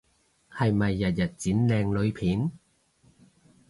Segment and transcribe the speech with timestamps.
[0.51, 2.51] 係咪日日剪靚女片？